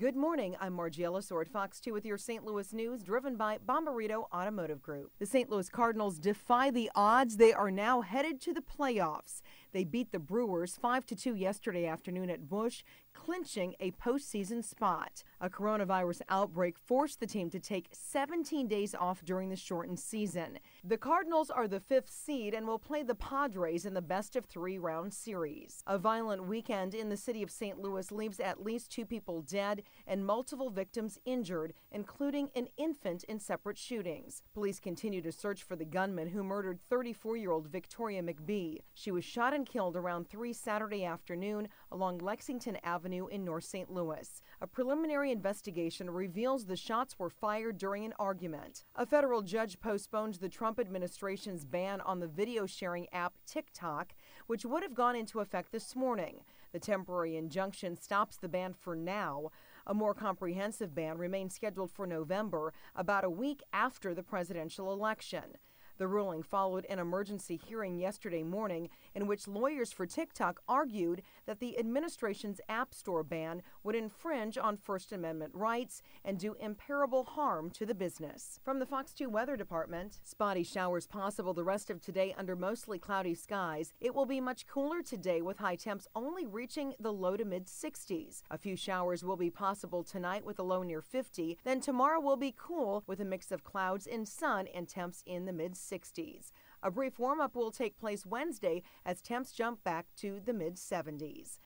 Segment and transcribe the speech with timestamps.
[0.00, 0.56] Good morning.
[0.58, 2.46] I'm Margie Ellisor, Fox 2 with your St.
[2.46, 5.12] Louis news, driven by Bommarito Automotive Group.
[5.18, 5.50] The St.
[5.50, 7.36] Louis Cardinals defy the odds.
[7.36, 9.42] They are now headed to the playoffs.
[9.72, 12.82] They beat the Brewers 5 to 2 yesterday afternoon at Busch,
[13.14, 15.22] clinching a postseason spot.
[15.40, 20.58] A coronavirus outbreak forced the team to take 17 days off during the shortened season.
[20.84, 24.44] The Cardinals are the fifth seed and will play the Padres in the best of
[24.44, 25.82] three round series.
[25.86, 27.78] A violent weekend in the city of St.
[27.78, 33.38] Louis leaves at least two people dead and multiple victims injured, including an infant in
[33.38, 34.42] separate shootings.
[34.52, 38.80] Police continue to search for the gunman who murdered 34 year old Victoria McBee.
[38.94, 43.90] She was shot killed around 3 Saturday afternoon along Lexington Avenue in North St.
[43.90, 44.40] Louis.
[44.60, 48.84] A preliminary investigation reveals the shots were fired during an argument.
[48.96, 54.14] A federal judge postponed the Trump administration's ban on the video sharing app TikTok,
[54.46, 56.40] which would have gone into effect this morning.
[56.72, 59.50] The temporary injunction stops the ban for now.
[59.86, 65.58] A more comprehensive ban remains scheduled for November, about a week after the presidential election.
[66.02, 71.60] The ruling followed an emergency hearing yesterday morning in which lawyers for TikTok argued that
[71.60, 77.70] the administration's App Store ban would infringe on First Amendment rights and do imperishable harm
[77.70, 78.58] to the business.
[78.64, 82.98] From the Fox 2 Weather Department, spotty showers possible the rest of today under mostly
[82.98, 83.92] cloudy skies.
[84.00, 87.66] It will be much cooler today with high temps only reaching the low to mid
[87.66, 88.42] 60s.
[88.50, 91.58] A few showers will be possible tonight with a low near 50.
[91.62, 95.44] Then tomorrow will be cool with a mix of clouds and sun and temps in
[95.44, 96.52] the mid 60s.
[96.82, 100.76] A brief warm up will take place Wednesday as temps jump back to the mid
[100.76, 101.58] 70s.